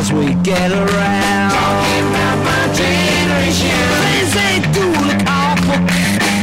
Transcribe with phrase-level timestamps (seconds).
[0.00, 1.50] Because we get around.
[1.50, 3.80] Talking about my generation.
[4.00, 5.76] Things they do look awful.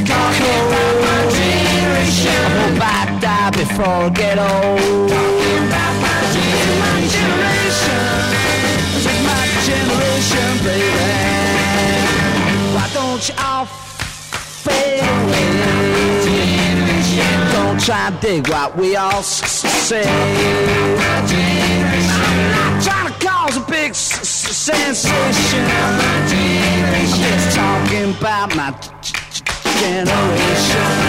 [0.06, 2.38] Talking about my generation.
[2.38, 5.10] I hope I die before I get old.
[5.10, 6.20] Talking about my
[7.18, 8.06] generation.
[8.94, 11.06] This is my generation, baby.
[12.76, 13.66] Why don't you all
[14.66, 15.58] fade away?
[17.54, 20.06] Don't try and dig what we all say.
[23.48, 25.60] Trying to cause a big sensation.
[25.60, 28.72] I'm just talking about my
[29.80, 31.08] generation.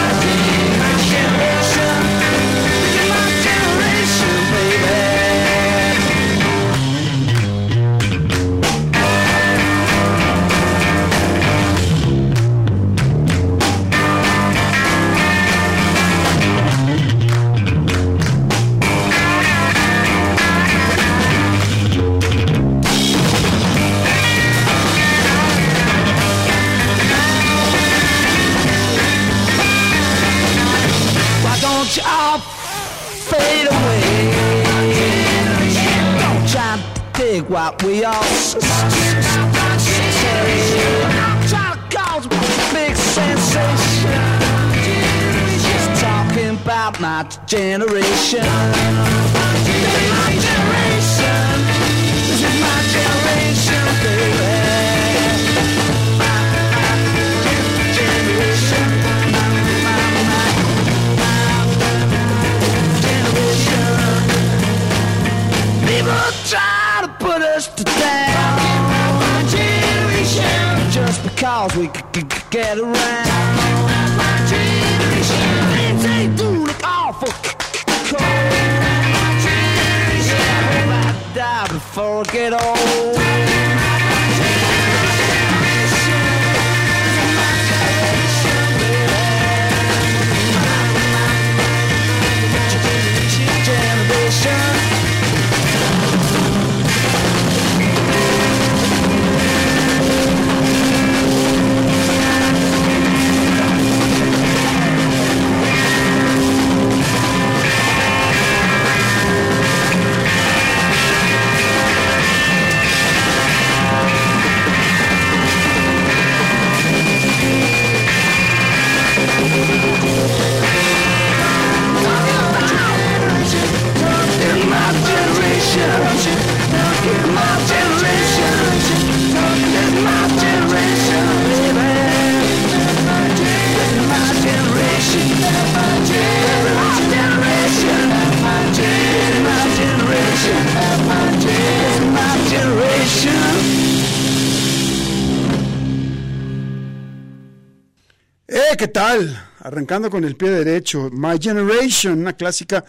[149.99, 152.85] Con el pie derecho, My Generation, una clásica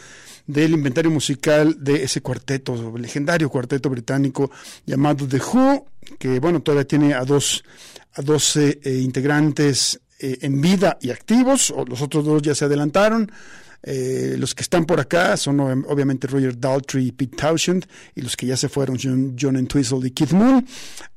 [0.46, 4.52] del inventario musical de ese cuarteto, legendario cuarteto británico
[4.86, 5.88] llamado The Who,
[6.20, 7.64] que bueno, todavía tiene a dos,
[8.14, 12.66] a 12 eh, integrantes eh, en vida y activos, o los otros dos ya se
[12.66, 13.32] adelantaron.
[13.82, 18.38] Eh, los que están por acá son obviamente Roger Daltrey y Pete Townshend, y los
[18.38, 20.66] que ya se fueron John, John Entwistle y Keith Moon.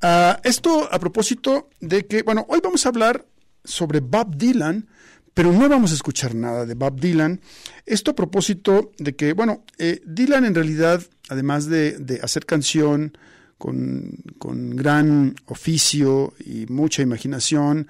[0.01, 3.27] Ah, esto a propósito de que, bueno, hoy vamos a hablar
[3.63, 4.89] sobre Bob Dylan,
[5.35, 7.41] pero no vamos a escuchar nada de Bob Dylan.
[7.87, 13.17] Esto a propósito de que, bueno, eh, Dylan en realidad, además de, hacer canción
[13.57, 14.19] con,
[14.77, 17.89] gran oficio y mucha imaginación,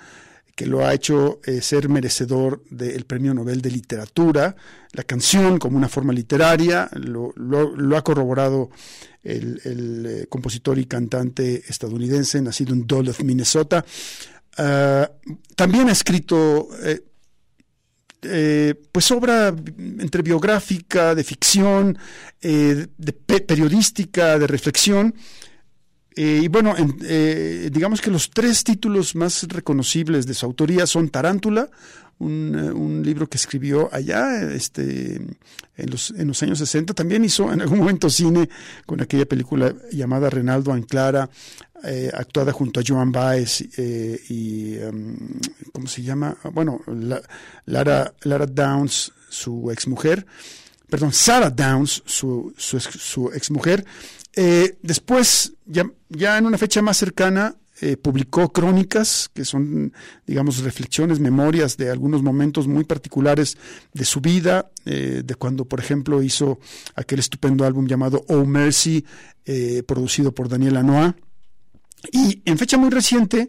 [0.55, 4.55] que lo ha hecho eh, ser merecedor del Premio Nobel de Literatura,
[4.93, 7.33] la canción como una forma literaria, lo,
[7.97, 8.71] ha corroborado
[9.25, 13.85] el, eh, compositor y cantante estadounidense, nacido en Duluth, Minnesota.
[14.59, 15.11] Ah,
[15.57, 16.69] también ha escrito
[18.93, 19.49] pues obra
[19.99, 21.99] entre biográfica, de ficción,
[22.41, 25.15] eh, de periodística, de reflexión.
[26.15, 30.87] Eh, y bueno, en- eh, digamos que los tres títulos más reconocibles de su autoría
[30.87, 31.71] son Tarántula,
[32.19, 35.17] un, eh, un libro que escribió allá este,
[35.77, 36.93] en, los, en los años 60.
[36.93, 38.49] También hizo en algún momento cine
[38.85, 41.31] con aquella película llamada Renaldo Anclara,
[41.85, 45.17] eh, actuada junto a Joan Baez eh, y, em,
[45.73, 46.37] ¿cómo se llama?
[46.53, 47.23] Bueno, la-
[47.67, 50.27] Lara, Lara Downs, su exmujer
[50.89, 53.83] perdón, Sarah Downs, su, su, su exmujer.
[54.37, 57.57] Eh, después, ya, ya en una fecha más cercana,
[58.03, 59.93] publicó crónicas, que son,
[60.27, 63.57] digamos, reflexiones, memorias de algunos momentos muy particulares
[63.93, 66.61] de su vida, de cuando, por ejemplo, hizo
[66.95, 69.05] aquel estupendo álbum llamado Oh Mercy,
[69.87, 71.15] producido por Daniel Lanois.
[72.11, 73.49] Y en fecha muy reciente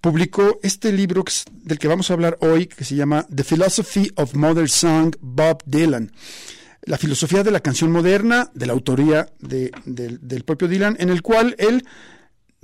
[0.00, 1.24] publicó este libro
[1.62, 5.62] del que vamos a hablar hoy, que se llama The Philosophy of Modern Song, Bob
[5.64, 6.12] Dylan.
[6.82, 11.08] La filosofía de la canción moderna, de la autoría de- del- del propio Dylan, en
[11.08, 11.82] el cual él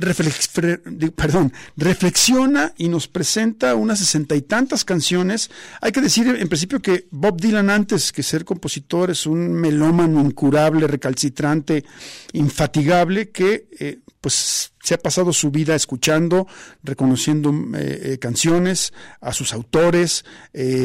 [0.00, 5.50] perdón, reflexiona y nos presenta unas sesenta y tantas canciones.
[5.81, 10.20] Hay que decir en principio que Bob Dylan antes que ser compositor es un melómano
[10.20, 11.85] incurable, recalcitrante,
[12.32, 16.46] infatigable, que eh, pues se ha pasado su vida escuchando,
[16.82, 20.25] reconociendo eh, eh, canciones, a sus autores,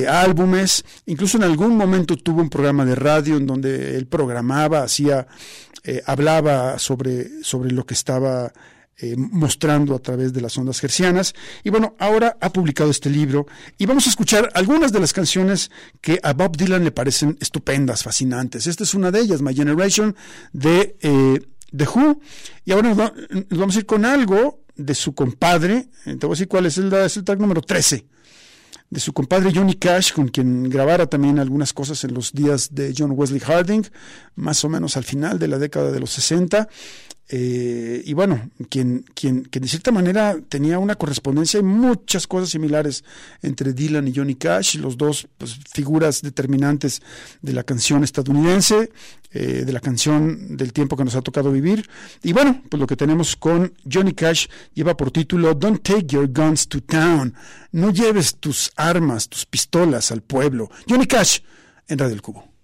[0.08, 5.28] álbumes, incluso en algún momento tuvo un programa de radio en donde él programaba, hacía,
[6.06, 8.52] hablaba sobre, sobre lo que estaba
[8.98, 11.34] eh, mostrando a través de las ondas gercianas.
[11.64, 13.46] Y bueno, ahora ha publicado este libro
[13.78, 15.70] y vamos a escuchar algunas de las canciones
[16.02, 18.68] que a Bob Dylan le parecen estupendas, fascinantes.
[18.68, 20.16] Esta es una de ellas, My Generation,
[20.54, 21.40] de eh,
[21.76, 22.22] The Who.
[22.64, 23.14] Y ahora nos, va-
[23.50, 25.90] nos vamos a ir con algo de su compadre.
[26.06, 28.06] Eh, Te voy a decir cuál es el, es el número 13
[28.88, 32.94] de su compadre Johnny Cash, con quien grabara también algunas cosas en los días de
[32.96, 33.84] John Wesley Harding,
[34.36, 36.70] más o menos al final de la década de los 60.
[37.28, 42.50] Eh, y bueno, quien, quien, que de cierta manera tenía una correspondencia y muchas cosas
[42.50, 43.04] similares
[43.42, 47.02] entre Dylan y Johnny Cash, los dos pues, figuras determinantes
[47.42, 48.92] de la canción estadounidense,
[49.32, 51.90] eh, de la canción del tiempo que nos ha tocado vivir.
[52.22, 54.46] Y bueno, pues lo que tenemos con Johnny Cash
[54.76, 57.34] lleva por título Don't Take Your Guns to Town.
[57.72, 60.70] No lleves tus armas, tus pistolas al pueblo.
[60.88, 61.40] Johnny Cash
[61.88, 62.55] en Radio El Cubo.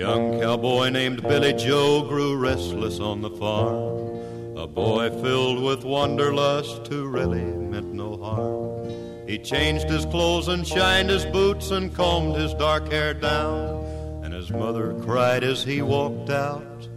[0.00, 4.56] Young cowboy named Billy Joe grew restless on the farm.
[4.56, 9.28] A boy filled with wanderlust who really meant no harm.
[9.28, 13.84] He changed his clothes and shined his boots and combed his dark hair down.
[14.24, 16.88] And his mother cried as he walked out.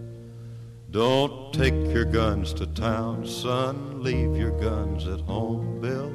[0.89, 4.01] Don't take your guns to town, son.
[4.01, 6.13] Leave your guns at home, Bill.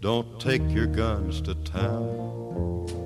[0.00, 3.01] Don't take your guns to town.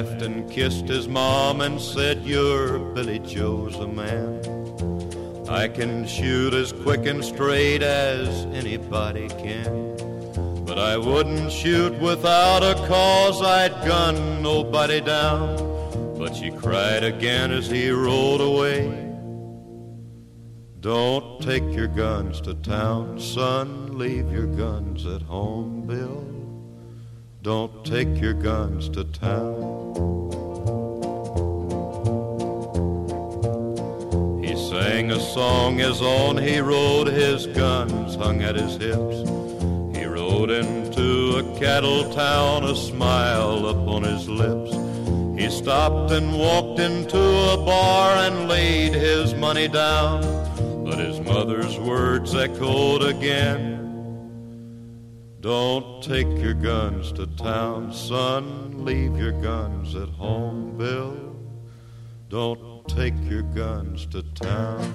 [0.00, 4.40] Laughed and kissed his mom and said, You're Billy Joe's a man.
[5.48, 9.96] I can shoot as quick and straight as anybody can.
[10.64, 15.56] But I wouldn't shoot without a cause, I'd gun nobody down.
[16.16, 19.06] But she cried again as he rolled away.
[20.80, 23.98] Don't take your guns to town, son.
[23.98, 26.24] Leave your guns at home, Bill.
[27.42, 29.69] Don't take your guns to town.
[34.42, 39.28] He sang a song as on he rode, his guns hung at his hips.
[39.96, 44.70] He rode into a cattle town, a smile upon his lips.
[45.40, 50.20] He stopped and walked into a bar and laid his money down.
[50.84, 53.79] But his mother's words echoed again.
[55.40, 58.84] Don't take your guns to town, son.
[58.84, 61.34] Leave your guns at home, Bill.
[62.28, 64.94] Don't take your guns to town.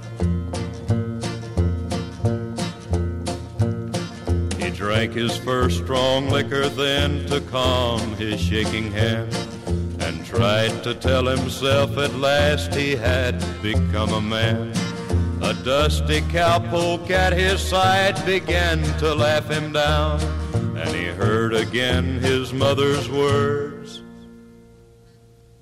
[4.59, 9.35] He drank his first strong liquor then to calm his shaking hand
[9.99, 14.84] and tried to tell himself at last he had become a man.
[15.41, 20.19] A dusty cowpoke at his side began to laugh him down,
[20.77, 24.01] and he heard again his mother's words.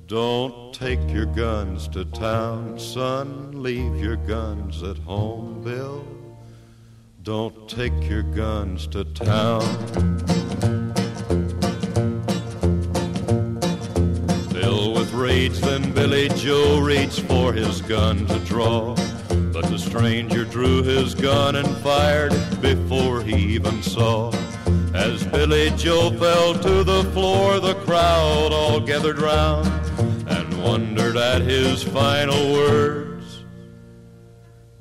[0.07, 3.63] Don't take your guns to town, son.
[3.63, 6.05] Leave your guns at home, Bill.
[7.23, 9.61] Don't take your guns to town.
[14.51, 18.95] Filled with rage, then Billy Joe reached for his gun to draw.
[19.53, 24.31] But the stranger drew his gun and fired before he even saw.
[24.95, 29.67] As Billy Joe fell to the floor, the crowd all gathered round
[30.27, 33.43] and wondered at his final words.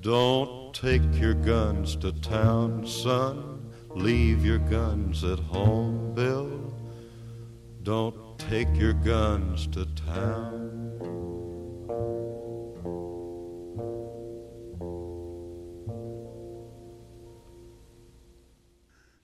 [0.00, 3.70] Don't take your guns to town, son.
[3.90, 6.72] Leave your guns at home, Bill.
[7.82, 10.71] Don't take your guns to town.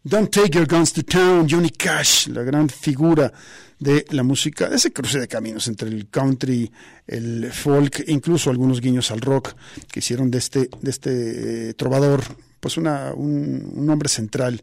[0.08, 3.30] Don't Take Your Guns to Town, Johnny Cash, la gran figura
[3.78, 6.72] de la música, ese cruce de caminos entre el country,
[7.06, 9.52] el folk, incluso algunos guiños al rock
[9.92, 12.22] que hicieron de este, de este eh, trovador
[12.58, 14.62] pues una, un, un, hombre central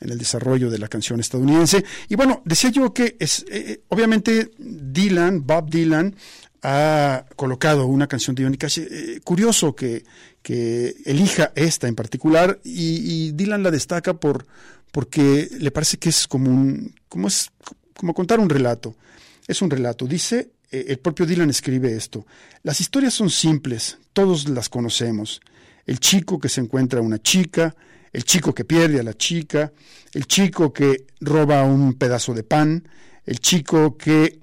[0.00, 1.84] en el desarrollo de la canción estadounidense.
[2.08, 6.16] Y bueno, decía yo que es, eh, eh obviamente Dylan, Bob Dylan,
[6.62, 8.80] ha colocado una canción de Johnny Cash.
[9.22, 10.04] Curioso que,
[10.42, 14.46] que, elija esta en particular y, Dylan la destaca por,
[14.92, 17.50] porque le parece que es como un, como es,
[17.96, 18.96] como contar un relato.
[19.46, 20.06] Es un relato.
[20.06, 22.26] Dice, eh, el propio Dylan escribe esto.
[22.62, 25.40] Las historias son simples, todos las conocemos.
[25.86, 27.74] El chico que se encuentra a una chica,
[28.12, 29.72] el chico que pierde a la chica,
[30.12, 32.88] el chico que roba un pedazo de pan,
[33.24, 34.40] el chico que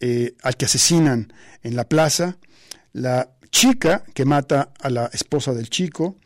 [0.00, 2.38] eh, al que asesinan en la plaza,
[2.92, 6.16] la chica que mata a la esposa del chico,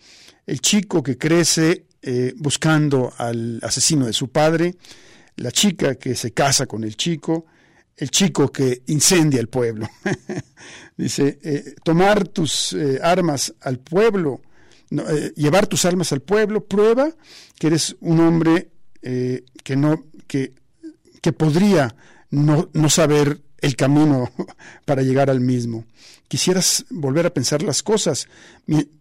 [0.46, 4.76] el chico que crece eh, buscando al asesino de su padre,
[5.36, 7.46] la chica que se casa con el chico,
[7.96, 9.88] el chico que incendia el pueblo.
[10.96, 14.40] Dice, eh, tomar tus eh, armas al pueblo,
[14.90, 17.10] eh, llevar tus armas al pueblo, prueba
[17.58, 18.68] que eres un hombre
[19.02, 20.52] que no, que,
[21.22, 21.94] que podría
[22.30, 24.30] no, no saber el camino
[24.84, 25.86] para llegar al mismo.
[26.30, 28.28] Quisieras volver a pensar las cosas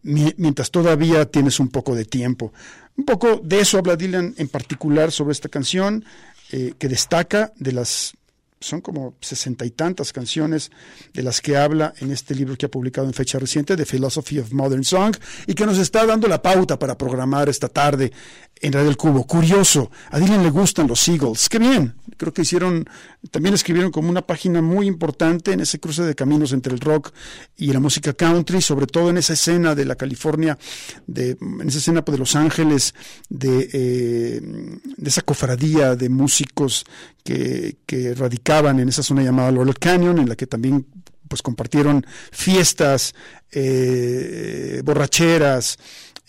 [0.02, 2.52] mientras todavía tienes un poco de tiempo.
[2.98, 6.04] Un poco de eso habla Dylan en particular sobre esta canción,
[6.52, 8.16] eh, que destaca de las
[8.60, 10.72] son como sesenta y tantas canciones
[11.14, 14.40] de las que habla en este libro que ha publicado en fecha reciente, The Philosophy
[14.40, 18.12] of Modern Song, y que nos está dando la pauta para programar esta tarde
[18.60, 19.26] en Radio El Cubo.
[19.26, 21.48] Curioso, a Dylan le gustan los Eagles.
[21.48, 22.90] Qué bien, creo que hicieron,
[23.32, 27.12] también escribieron como una página muy importante en ese cruce de caminos entre el rock
[27.58, 30.58] y la música country, sobre todo en esa escena de la California,
[31.06, 32.96] de, en esa escena de Los Ángeles,
[33.28, 36.86] de, eh, de esa cofradía de músicos
[37.24, 40.86] que, que radicaban en esa zona llamada Laurel Canyon, en la que también
[41.28, 43.14] pues compartieron fiestas,
[43.52, 45.78] eh, borracheras,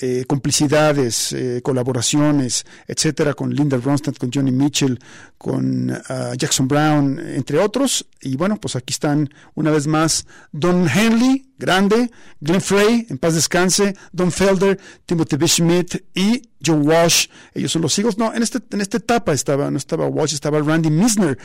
[0.00, 4.99] eh, complicidades, eh, colaboraciones, etcétera, con Linda Ronstadt, con Johnny Mitchell,
[5.37, 8.07] con uh, Jackson Brown, entre otros.
[8.23, 13.35] Y bueno, pues aquí están una vez más Don Henley, grande, Glenn Frey, en paz
[13.35, 15.47] descanse, Don Felder, Timothy B.
[15.49, 17.28] Schmidt y Joe Walsh.
[17.54, 18.19] Ellos son los hijos.
[18.19, 21.38] No, en, este, en esta etapa estaba, no estaba Walsh, estaba Randy Misner.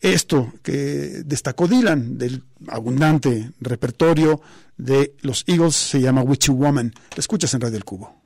[0.00, 0.72] Esto que
[1.24, 4.40] destacó Dylan del abundante repertorio
[4.76, 6.92] de los Eagles se llama Witchy Woman.
[7.16, 8.25] Escuchas en Radio El Cubo.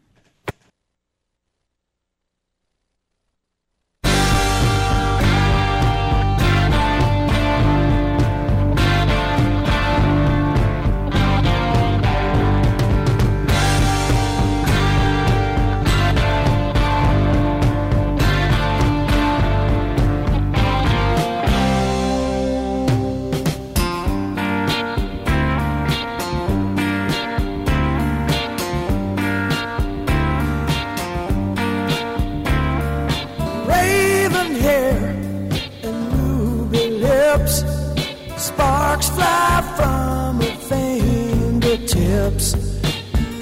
[42.40, 42.54] Fingertips.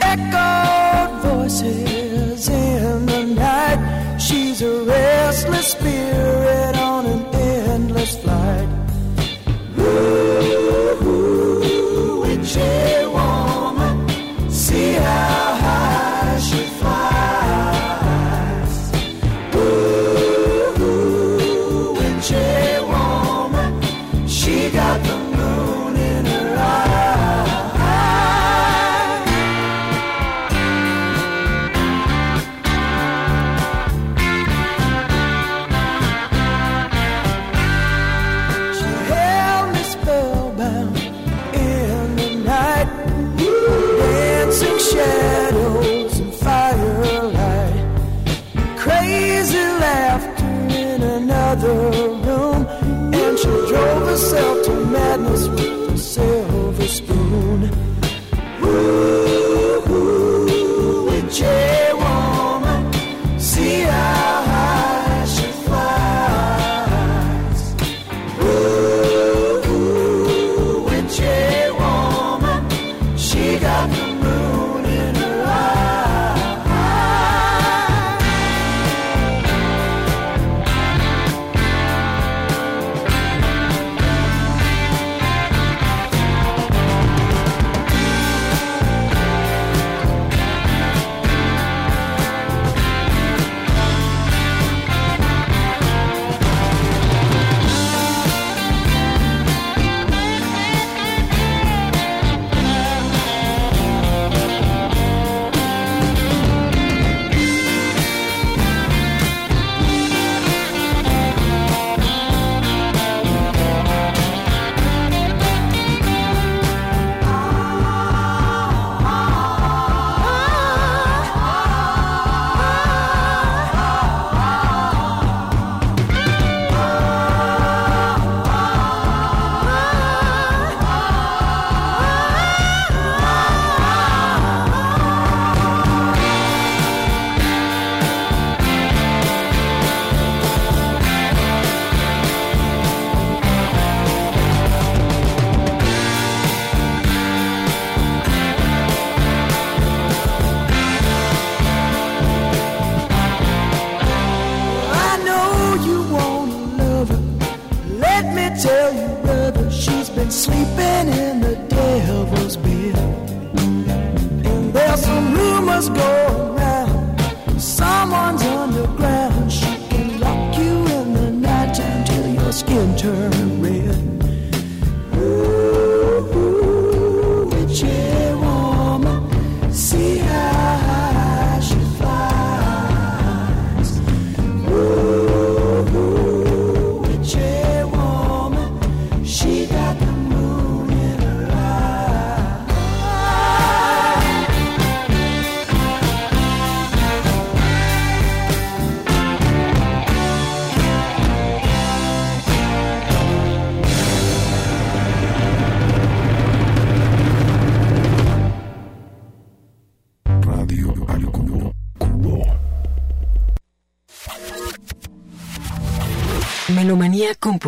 [0.00, 4.18] Echoed voices in the night.
[4.18, 6.77] She's a restless spirit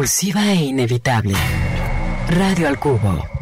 [0.00, 1.34] Compulsiva e inevitable.
[2.28, 3.39] Radio al cubo.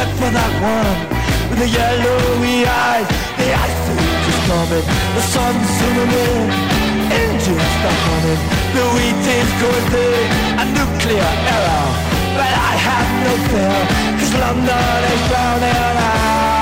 [0.00, 0.96] Except for that one
[1.50, 3.08] with the yellowy eyes.
[3.36, 3.84] The ice
[4.32, 6.48] is coming, the sun's zooming in,
[7.20, 8.40] engines stop running,
[8.76, 11.88] the wheat is going big, a nuclear error.
[12.32, 13.80] But I have no fear,
[14.16, 15.76] cause London is drowning.
[15.76, 16.59] I,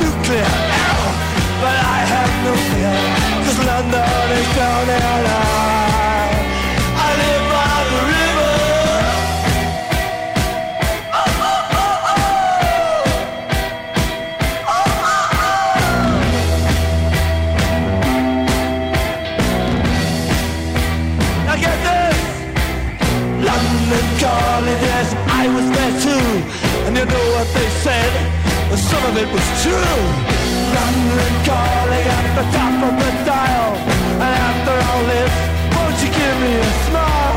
[0.00, 0.50] nuclear
[1.60, 2.94] but I have no fear,
[3.44, 6.28] cause London is I,
[7.06, 8.54] I live by the river.
[11.12, 12.10] Oh, oh,
[14.68, 15.46] oh.
[21.46, 22.20] Now get this!
[23.48, 25.08] London calling, yes,
[25.42, 26.26] I was there too.
[26.86, 28.25] And you know what they said?
[28.96, 30.00] Some of it was true.
[30.76, 33.72] London calling at the top of the dial.
[34.24, 35.32] And after all this,
[35.74, 37.36] won't you give me a smile?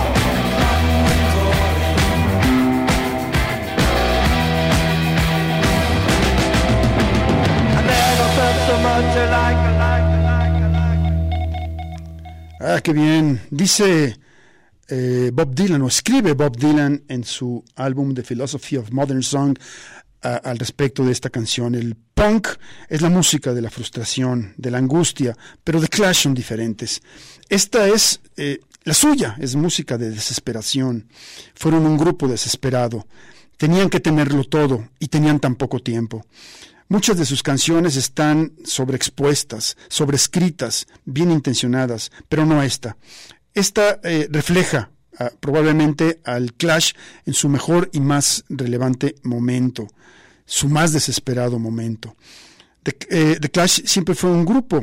[12.61, 13.41] Ah, qué bien.
[13.51, 14.15] Dice
[14.87, 19.57] eh, Bob Dylan, o escribe Bob Dylan en su álbum The Philosophy of Modern Song
[20.21, 21.75] al respecto de esta canción.
[21.75, 22.47] El punk
[22.87, 27.01] es la música de la frustración, de la angustia, pero The Clash son diferentes.
[27.47, 31.07] Esta es eh, la suya, es música de desesperación.
[31.55, 33.07] Fueron un grupo desesperado.
[33.57, 36.25] Tenían que tenerlo todo y tenían tan poco tiempo.
[36.87, 42.97] Muchas de sus canciones están sobreexpuestas, sobrescritas, bien intencionadas, pero no esta.
[43.53, 44.91] Esta eh, refleja
[45.39, 46.93] probablemente al Clash
[47.25, 49.87] en su mejor y más relevante momento,
[50.45, 52.15] su más desesperado momento.
[52.83, 54.81] The, eh, The Clash siempre fue un grupo,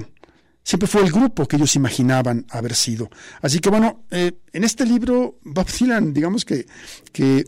[0.63, 3.09] siempre fue el grupo que ellos imaginaban haber sido.
[3.41, 6.67] Así que bueno, eh, en este libro Bob Dylan, digamos que,
[7.13, 7.45] que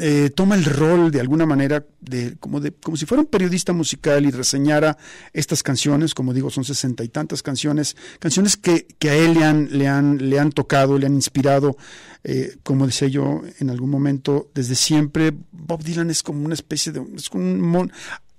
[0.00, 3.72] eh, toma el rol de alguna manera de como, de como si fuera un periodista
[3.72, 4.96] musical y reseñara
[5.32, 9.44] estas canciones, como digo, son sesenta y tantas canciones, canciones que, que a él le
[9.44, 11.76] han, le han, le han tocado, le han inspirado,
[12.24, 16.92] eh, como decía yo en algún momento, desde siempre, Bob Dylan es como una especie
[16.92, 17.92] de, es como un mon-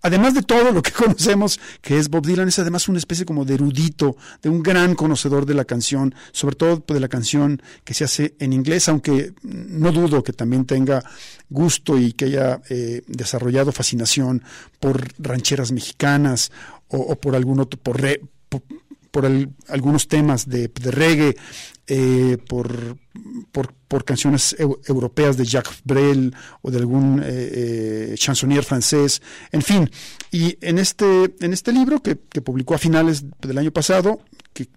[0.05, 3.43] Además de todo lo que conocemos que es Bob Dylan, es además una especie como
[3.43, 7.95] de erudito, de un gran conocedor de la canción, sobre todo de la canción que
[7.95, 11.03] se hace en inglés, aunque no dudo que también tenga
[11.49, 14.43] gusto y que haya eh, desarrollado fascinación
[14.79, 16.51] por rancheras mexicanas
[16.87, 18.61] o, por algún otro, por, re- por,
[19.09, 19.25] por
[19.69, 21.35] algunos temas de, de reggae,
[21.87, 22.97] eh, por,
[23.51, 29.21] por, canciones eu- europeas de Jacques Brel o de algún eh, eh, chansonnier francés,
[29.51, 29.89] en fin.
[30.31, 34.19] Y en este, en este libro que, publicó a finales del año pasado,
[34.53, 34.67] que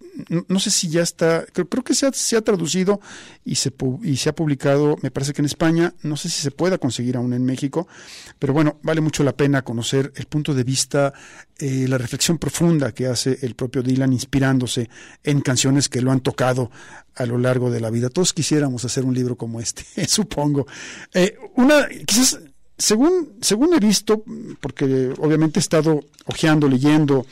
[0.49, 3.01] no, sé si ya está, creo, creo que se ha, traducido
[3.45, 6.51] y se, y se ha publicado, me parece que en España, no sé si se
[6.51, 7.87] pueda conseguir aún en México,
[8.39, 11.13] pero bueno, vale mucho la pena conocer el punto de vista,
[11.59, 14.91] eh, la reflexión profunda que hace el propio Dylan inspirándose
[15.23, 16.71] en canciones que lo han tocado
[17.19, 18.09] a lo largo de la vida.
[18.09, 20.67] Todos quisiéramos hacer un libro como este, supongo.
[21.13, 22.39] Eh, una, quizás
[22.79, 24.23] según, según he visto,
[24.61, 27.27] porque obviamente he estado hojeando, leyendo,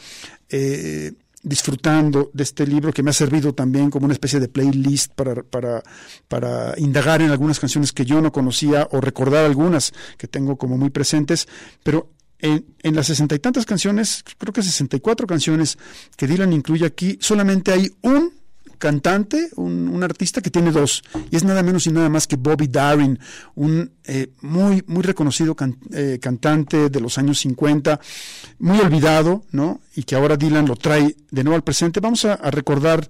[0.50, 5.12] eh, disfrutando de este libro que me ha servido también como una especie de playlist
[5.14, 5.84] para, para,
[6.26, 10.76] para indagar en algunas canciones que yo no conocía o recordar algunas que tengo como
[10.76, 11.46] muy presentes,
[11.84, 15.78] pero en, en las sesenta y tantas canciones, creo que 64 canciones
[16.16, 18.32] que Dylan incluye aquí, solamente hay un
[18.78, 22.36] cantante, un, un, artista que tiene dos, y es nada menos y nada más que
[22.36, 23.18] Bobby Darin,
[23.54, 25.56] un eh, muy, muy reconocido
[25.92, 28.00] eh, cantante de los años 50,
[28.58, 29.80] muy olvidado, ¿no?
[29.94, 32.00] Y que ahora Dylan lo trae de nuevo al presente.
[32.00, 33.08] Vamos a recordar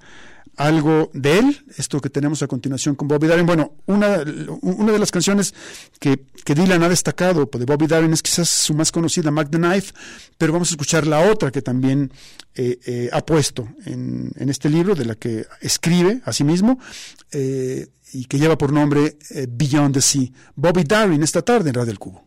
[0.56, 3.46] algo de él, esto que tenemos a continuación con Bobby Darin.
[3.46, 4.24] Bueno, una,
[4.62, 5.54] una de las canciones
[5.98, 9.58] que, que, Dylan ha destacado de Bobby Darin es quizás su más conocida, Mac the
[9.58, 9.92] Knife,
[10.38, 12.10] pero vamos a escuchar la otra que también
[12.54, 16.78] eh, eh, ha puesto en, en, este libro, de la que escribe a sí mismo,
[17.32, 20.28] eh, y que lleva por nombre Beyond the Sea.
[20.54, 22.26] Bobby Darin esta tarde en Radio El Cubo.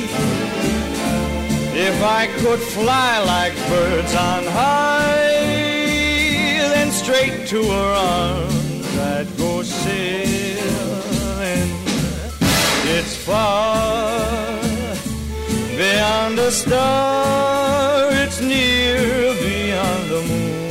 [1.83, 5.31] If I could fly like birds on high,
[6.73, 10.61] then straight to her arms I'd go sailing.
[12.95, 14.61] It's far
[15.75, 20.70] beyond a star, it's near beyond the moon.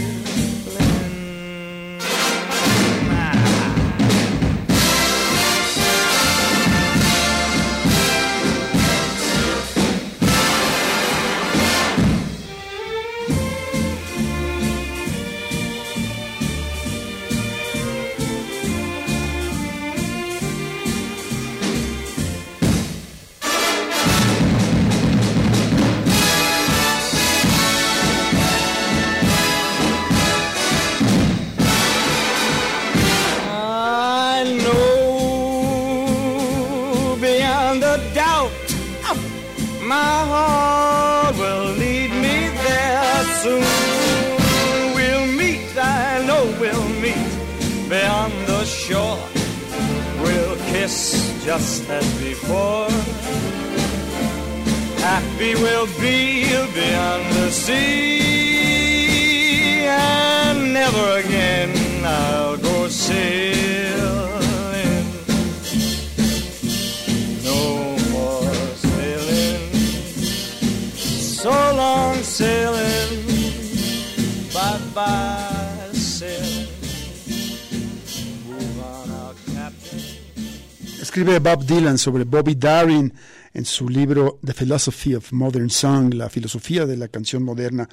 [81.51, 83.13] Bob Dylan sobre Bobby Darin
[83.53, 87.89] en su libro The Philosophy of Modern Song, la filosofía de la canción moderna.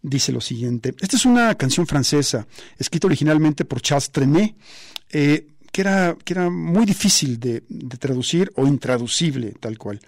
[0.00, 0.94] Dice lo siguiente.
[0.98, 2.46] Esta es una canción francesa,
[2.78, 4.54] escrita originalmente por Charles Trenet,
[5.10, 7.62] eh, que, era, que era muy difícil de,
[7.98, 10.00] traducir o intraducible, tal cual.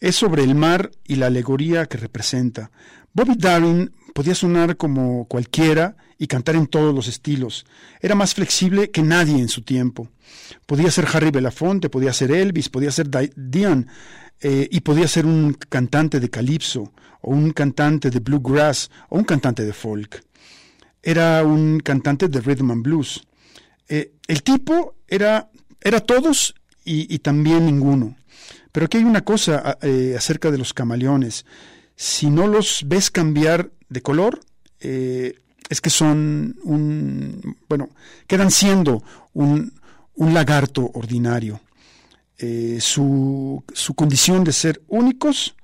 [0.00, 2.70] Es sobre el mar y la alegoría que representa.
[3.12, 7.66] Bobby Darin podía sonar como cualquiera y cantar en todos los estilos.
[8.00, 10.08] Era más flexible que nadie en su tiempo.
[10.66, 13.88] Podía ser Harry Belafonte, podía ser Elvis, podía ser Di- Dion,
[14.40, 19.24] eh, y podía ser un cantante de calipso, o un cantante de bluegrass, o un
[19.24, 20.22] cantante de folk.
[21.02, 23.22] Era un cantante de rhythm and blues.
[23.88, 28.16] Eh, el tipo era, era todos y, también ninguno.
[28.72, 31.44] Pero aquí hay una cosa eh, acerca de los camaleones.
[31.94, 34.40] Si no los ves cambiar de color,
[34.80, 35.34] eh,
[35.68, 37.90] es que son un, bueno,
[38.26, 39.02] quedan siendo
[39.34, 39.72] un,
[40.14, 41.60] un lagarto ordinario.
[42.80, 45.54] Su, su condición de ser únicos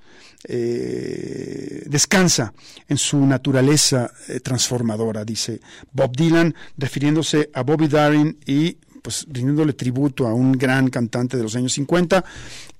[0.45, 2.53] eh, descansa
[2.89, 5.61] en su naturaleza eh, transformadora, dice
[5.93, 11.43] Bob Dylan, refiriéndose a Bobby Darin y pues rindiéndole tributo a un gran cantante de
[11.43, 12.25] los años 50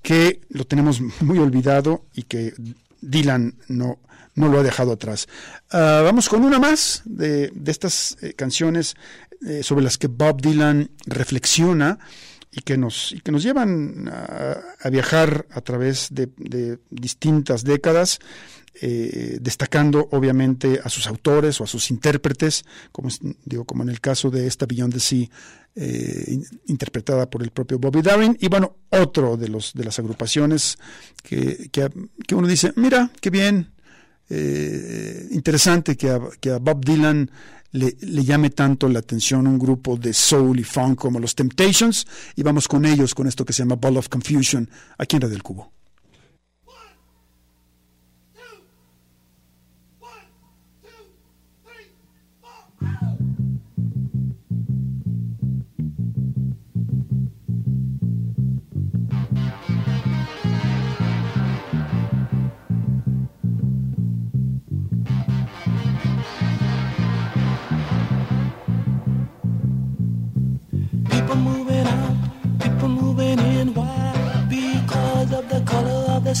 [0.01, 2.53] que lo tenemos muy olvidado y que
[3.01, 3.99] Dylan no,
[4.35, 5.27] no lo ha dejado atrás.
[5.71, 8.95] Ah, vamos con una más de, de estas eh, canciones
[9.61, 11.97] sobre las que Bob Dylan reflexiona
[12.51, 17.63] y que nos, y que nos llevan a, a viajar a través de, de distintas
[17.63, 18.19] décadas,
[18.81, 23.09] eh, destacando obviamente a sus autores o a sus intérpretes, como,
[23.45, 25.27] digo, como en el caso de esta Beyond the Sea,
[25.75, 29.99] eh, in- interpretada por el propio Bobby Darin, y bueno, otro de, los, de las
[29.99, 30.77] agrupaciones
[31.21, 31.89] que, que,
[32.27, 33.73] que uno dice, mira, qué bien,
[34.29, 37.29] eh, interesante que a, que a Bob Dylan
[37.71, 42.05] le, le llame tanto la atención un grupo de soul y funk como los Temptations
[42.35, 45.33] y vamos con ellos con esto que se llama Ball of Confusion aquí en Radio
[45.33, 45.78] del Cubo.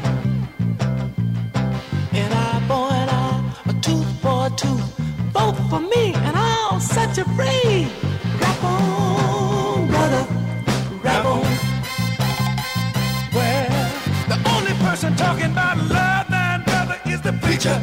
[2.13, 4.87] An eye for an eye, tooth for a tooth.
[5.33, 7.87] Both for me, and I'll set you free.
[8.63, 10.27] On, brother,
[11.05, 11.41] on.
[13.33, 13.91] Well,
[14.27, 16.27] the only person talking about love,
[16.65, 17.81] brother, is the preacher.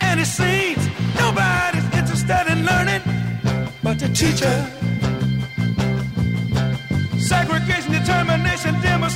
[0.00, 0.82] And it seems
[1.16, 3.02] nobody's interested in learning
[3.82, 4.79] but the teacher.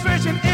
[0.03, 0.54] frustration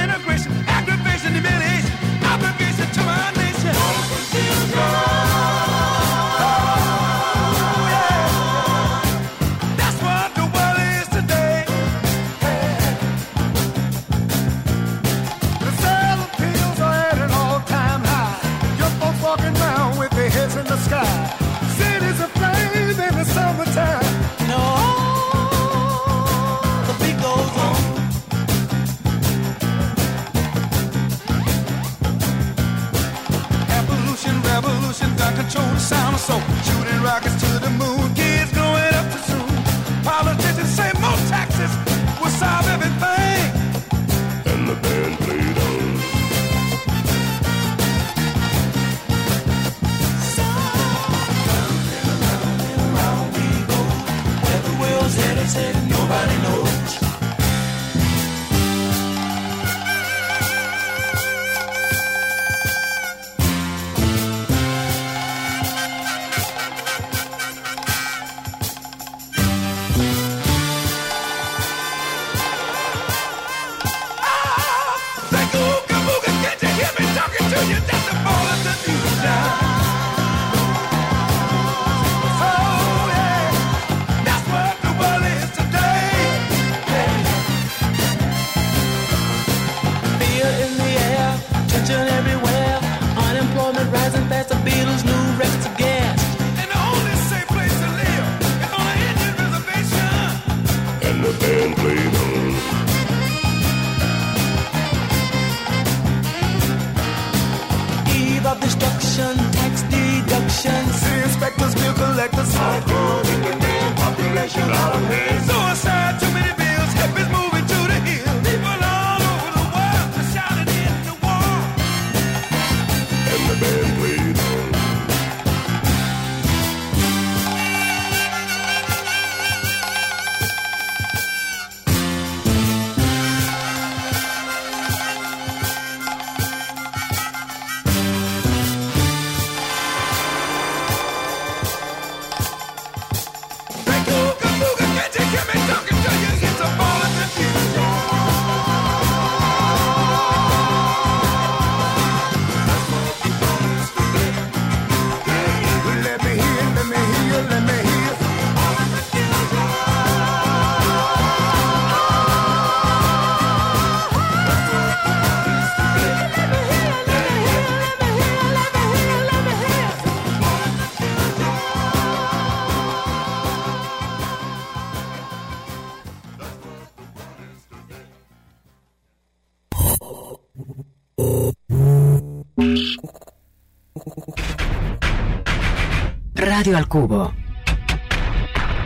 [186.61, 187.33] Radio al Cubo.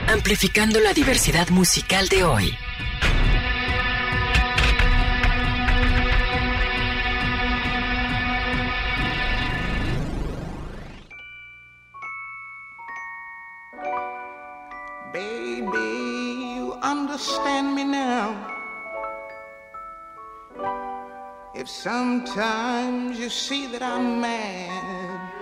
[0.06, 2.54] Amplificando la diversidad musical de hoy.
[15.12, 18.36] Baby, you understand me now.
[21.56, 25.33] If sometimes you see that I'm mad,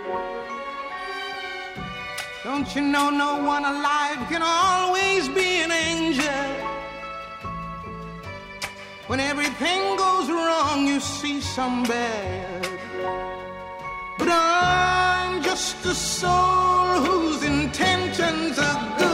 [2.45, 6.73] don't you know no one alive can always be an angel?
[9.07, 12.69] When everything goes wrong, you see some bad.
[14.19, 19.12] But I'm just a soul whose intentions are good.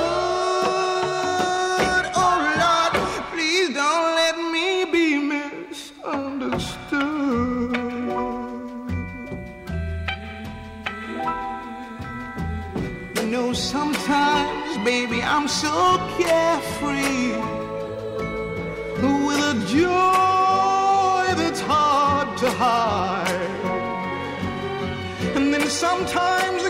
[14.84, 17.32] Baby, I'm so carefree
[19.26, 23.26] with a joy that's hard to hide.
[25.36, 26.64] And then sometimes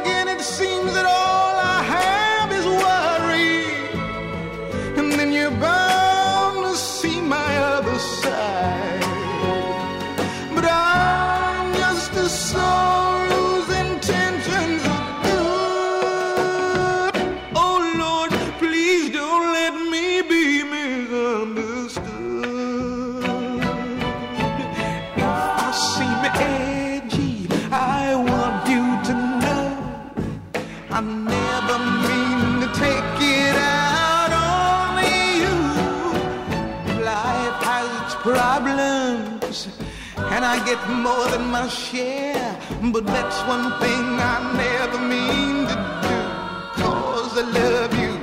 [40.58, 42.58] I get more than my share.
[42.92, 44.04] But that's one thing
[44.34, 48.17] I never mean to do, cause I love you.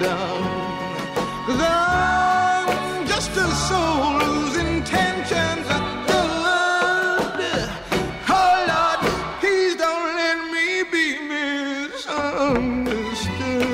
[0.00, 0.44] Done.
[1.46, 7.68] Cause I'm just a soul whose intentions are good.
[8.28, 9.00] Oh Lord,
[9.40, 13.66] please don't let me be misunderstood.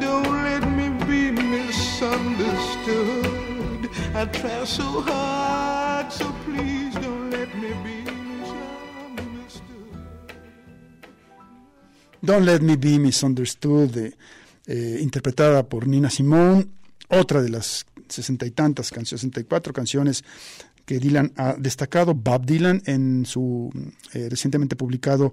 [0.00, 3.90] Don't let me be misunderstood.
[4.14, 5.17] I try so hard,
[12.28, 13.96] Don't Let Me Be Misunderstood,
[14.66, 16.68] eh, interpretada por Nina Simone,
[17.08, 20.22] otra de las sesenta y tantas canciones, 64 canciones
[20.84, 23.70] que Dylan ha destacado, Bob Dylan en su
[24.12, 25.32] eh, recientemente publicado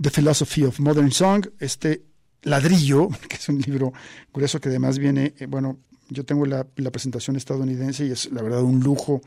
[0.00, 2.04] The Philosophy of Modern Song, este
[2.42, 3.92] ladrillo, que es un libro
[4.30, 8.62] curioso que además viene, eh, bueno, yo tengo la, presentación estadounidense y es la verdad
[8.62, 9.20] un lujo.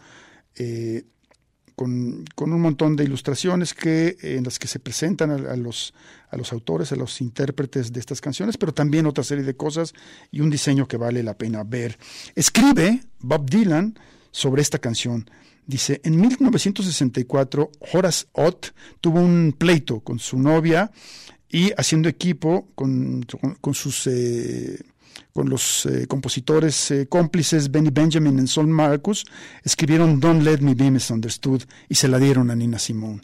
[2.35, 5.93] Con, un montón de ilustraciones que, en las que se presentan a, los,
[6.29, 9.93] a los autores, a los intérpretes de estas canciones, pero también otra serie de cosas
[10.31, 11.97] y un diseño que vale la pena ver.
[12.35, 13.97] Escribe Bob Dylan
[14.31, 15.29] sobre esta canción.
[15.65, 18.67] Dice, en 1964 Horace Ott
[18.99, 20.91] tuvo un pleito con su novia
[21.49, 24.07] y haciendo equipo con, con, con sus...
[24.07, 24.79] Eh,
[25.33, 29.25] con los eh, compositores eh, cómplices Benny Benjamin y Sol Marcus,
[29.63, 33.21] escribieron Don't Let Me Be Misunderstood y se la dieron a Nina Simone.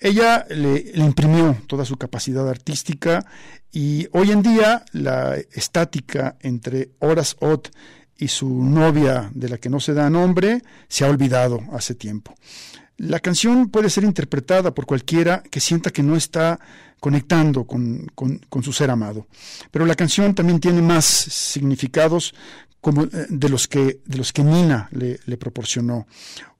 [0.00, 3.26] Ella le, le, imprimió toda su capacidad artística
[3.72, 7.70] y hoy en día la estática entre Horace Ott
[8.16, 12.34] y su novia, de la que no se da nombre, se ha olvidado hace tiempo.
[12.98, 16.58] La canción puede ser interpretada por cualquiera que sienta que no está
[17.00, 19.28] conectando con, con, su ser amado.
[19.70, 22.34] Pero la canción también tiene más significados
[22.80, 26.06] como de los que, de los que Nina le, le proporcionó.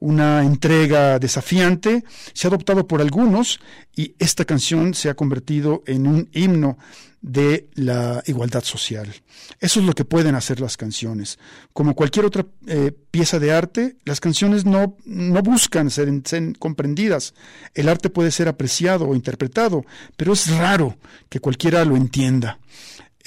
[0.01, 3.61] Una entrega desafiante se ha adoptado por algunos
[3.95, 6.79] y esta canción se ha convertido en un himno
[7.21, 9.13] de la igualdad social.
[9.61, 11.39] Eso es lo que pueden hacer las canciones.
[11.73, 17.35] Como cualquier otra eh, pieza de arte, las canciones no, no buscan ser, ser, comprendidas.
[17.75, 19.85] El arte puede ser apreciado o interpretado,
[20.17, 20.97] pero es raro
[21.29, 22.59] que cualquiera lo entienda.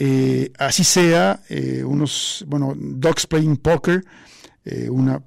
[0.03, 4.03] Eh, así sea, eh, unos, bueno, Dogs Playing Poker,
[4.89, 5.21] una,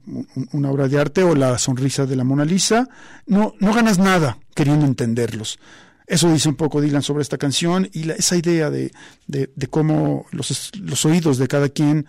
[0.53, 2.89] una, obra de arte o la sonrisa de la Mona Lisa,
[3.27, 5.59] no, no ganas nada queriendo entenderlos.
[6.07, 8.93] Eso dice un poco Dylan sobre esta canción y la, esa idea de,
[9.27, 12.07] de, de cómo los, los, oídos de cada quien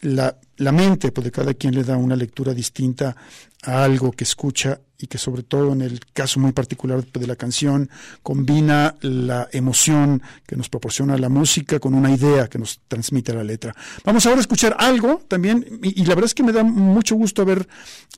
[0.00, 3.16] la la mente, pues de cada quien le da una lectura distinta
[3.62, 7.36] a algo que escucha y que sobre todo en el caso muy particular de la
[7.36, 7.88] canción
[8.24, 13.44] combina la emoción que nos proporciona la música con una idea que nos transmite la
[13.44, 13.74] letra.
[14.04, 17.44] Vamos ahora a escuchar algo también y, la verdad es que me da mucho gusto
[17.44, 17.68] ver,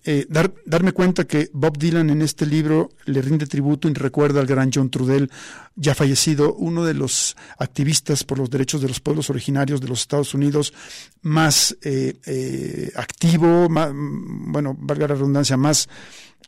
[0.05, 4.41] eh, dar, darme cuenta que Bob Dylan en este libro le rinde tributo y recuerda
[4.41, 5.31] al gran John Trudell,
[5.77, 10.01] ya fallecido, uno de los activistas por los derechos de los pueblos originarios de los
[10.01, 10.73] Estados Unidos
[11.21, 15.89] más eh, eh, activo, bueno, valga la redundancia, más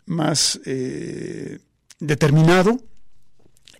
[0.06, 1.58] más eh,
[2.00, 2.78] determinado.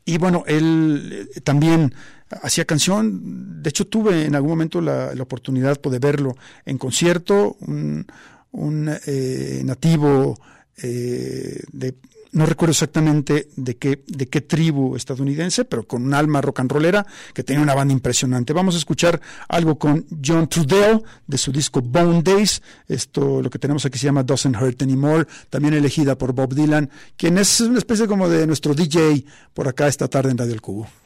[0.04, 1.94] Y bueno, él eh, también
[2.42, 3.62] hacía canción.
[3.62, 7.56] De hecho, tuve en algún momento la, la oportunidad de verlo en concierto.
[7.60, 8.06] Un,
[8.52, 10.38] un eh, nativo
[10.82, 11.94] eh, de
[12.33, 16.72] no recuerdo exactamente de qué, de qué tribu estadounidense, pero con un alma rock and
[16.72, 18.53] rollera que tenía una banda impresionante.
[18.53, 22.62] Vamos a escuchar algo con John Trudell de su disco Bone Days.
[22.89, 26.91] Esto, lo que tenemos aquí se llama Doesn't Hurt Anymore, también elegida por Bob Dylan,
[27.16, 30.62] quien es una especie como de nuestro DJ por acá esta tarde en Radio El
[30.62, 31.01] Cubo.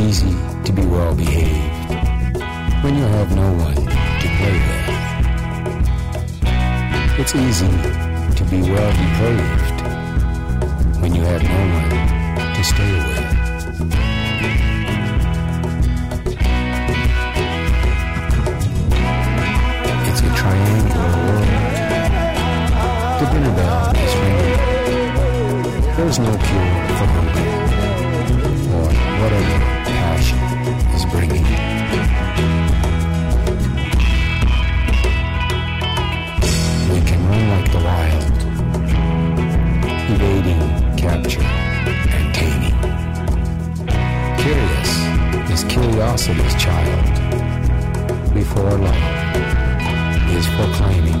[0.00, 0.30] It's easy
[0.62, 1.90] to be well behaved
[2.84, 4.88] when you have no one to play with.
[7.18, 7.66] It's easy
[8.36, 9.80] to be well behaved
[11.02, 11.90] when you have no one
[12.54, 13.28] to stay with.
[20.06, 21.48] It's a triangular world.
[23.18, 25.96] The dinner bell is ringing.
[25.96, 26.77] There's no cure
[46.18, 48.34] blossom child.
[48.34, 49.02] Before long,
[50.34, 51.17] is proclaiming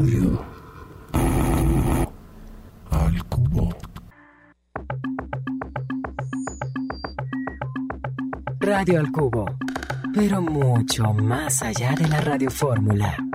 [0.00, 0.42] Radio
[2.90, 3.68] al cubo.
[8.60, 9.44] Radio al cubo,
[10.14, 13.29] pero mucho más allá de la radiofórmula.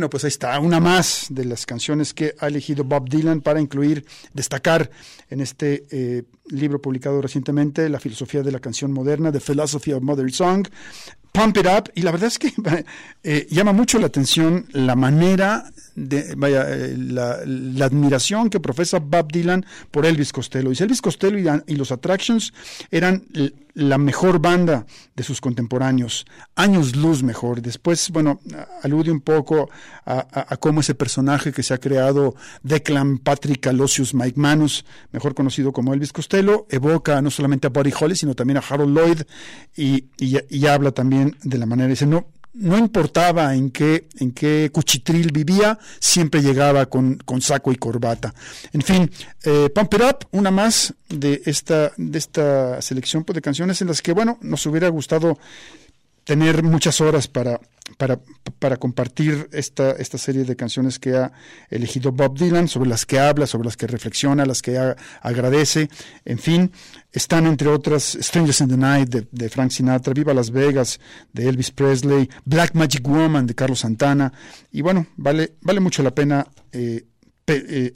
[0.00, 3.60] Bueno, pues ahí está, una más de las canciones que ha elegido Bob Dylan para
[3.60, 4.90] incluir, destacar
[5.28, 10.02] en este eh, libro publicado recientemente, La filosofía de la canción moderna, The Philosophy of
[10.02, 10.66] Modern Song.
[11.32, 12.52] Pump It Up, y la verdad es que
[13.22, 19.30] eh, llama mucho la atención la manera de, vaya, eh, la, admiración que profesa Bob
[19.30, 20.70] Dylan por Elvis Costello.
[20.70, 22.52] Dice, Elvis Costello y, y los Attractions
[22.90, 23.24] eran
[23.74, 27.62] la mejor banda de sus contemporáneos, años luz mejor.
[27.62, 28.40] Después, bueno,
[28.82, 29.70] alude un poco
[30.04, 35.72] a, cómo ese personaje que se ha creado, Declan Patrick Alosius Mike Manus, mejor conocido
[35.72, 39.22] como Elvis Costello, evoca no solamente a Buddy Holly, sino también a Harold Lloyd
[39.76, 44.32] y, y, y habla también de la manera, dice, no, no importaba en qué, en
[44.32, 48.34] qué cuchitril vivía, siempre llegaba con, con saco y corbata.
[48.72, 49.10] En fin,
[49.44, 54.12] eh, Up, una más de esta, de esta selección pues, de canciones en las que,
[54.12, 55.38] bueno, nos hubiera gustado
[56.24, 57.60] tener muchas horas para,
[57.96, 58.20] para,
[58.58, 61.32] para compartir esta, esta serie de canciones que ha
[61.70, 64.78] elegido Bob Dylan, sobre las que habla, sobre las que reflexiona, las que
[65.22, 65.88] agradece,
[66.24, 66.72] en fin,
[67.12, 71.00] están entre otras Strangers in the Night de, de, Frank Sinatra, Viva Las Vegas
[71.32, 74.32] de Elvis Presley, Black Magic Woman de Carlos Santana,
[74.70, 77.04] y bueno, vale, vale mucho la pena eh,
[77.44, 77.92] pe, eh,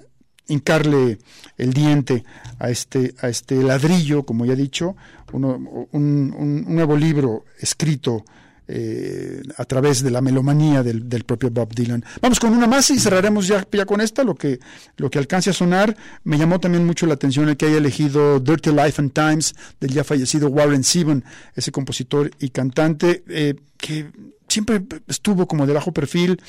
[0.48, 1.18] hincarle
[1.56, 2.24] el diente
[2.58, 4.96] a este, a este ladrillo, como ya he dicho,
[5.32, 8.24] uno, un, un, un, nuevo libro escrito
[8.66, 12.04] eh, a través de la melomanía del, del, propio Bob Dylan.
[12.20, 14.58] Vamos con una más y cerraremos ya, ya con esta, lo que,
[14.96, 15.96] lo que alcance a sonar.
[16.24, 19.92] Me llamó también mucho la atención el que haya elegido Dirty Life and Times del
[19.92, 24.10] ya fallecido Warren Zevon, ese compositor y cantante eh, que
[24.54, 26.40] siempre estuvo como de bajo perfil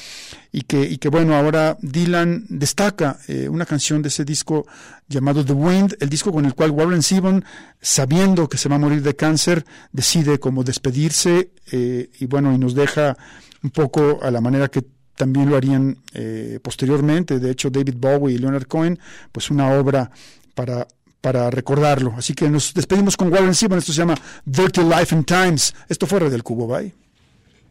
[0.51, 4.65] y que, y que bueno, ahora Dylan destaca eh, una canción de ese disco
[5.07, 7.43] llamado The Wind, el disco con el cual Warren Zevon,
[7.81, 12.57] sabiendo que se va a morir de cáncer, decide como despedirse eh, y bueno, y
[12.57, 13.17] nos deja
[13.63, 14.83] un poco a la manera que
[15.15, 18.99] también lo harían eh, posteriormente, de hecho David Bowie y Leonard Cohen,
[19.31, 20.11] pues una obra
[20.53, 20.87] para
[21.21, 22.13] para recordarlo.
[22.15, 24.13] Así que nos despedimos con Warren Zevon, esto se llama
[24.45, 25.73] Dirty Life and Times.
[25.89, 27.04] Esto fuera del cubo, bye.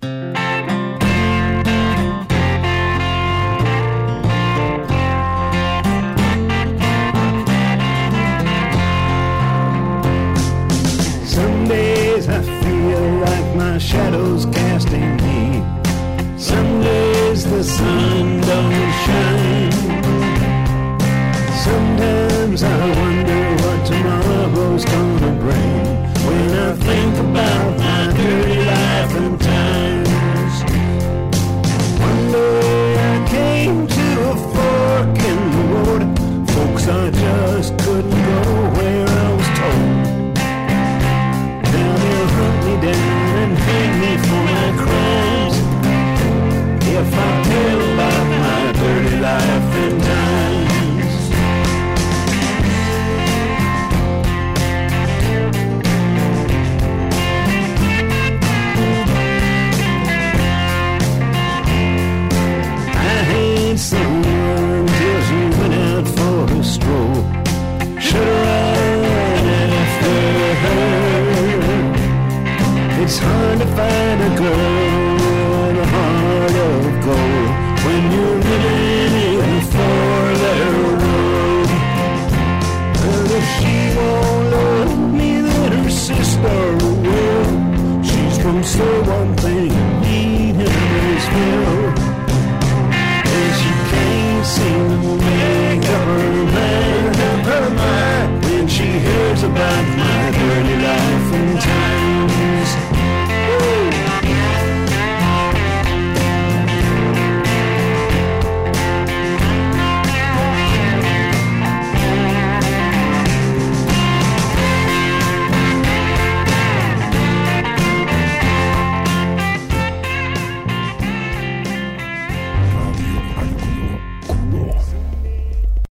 [0.02, 0.12] Some
[11.68, 15.62] days I feel like my shadow's casting me.
[16.38, 19.72] Some days the sun don't shine.
[21.64, 25.84] Sometimes I wonder what tomorrow's gonna bring.
[26.26, 28.13] When I think about my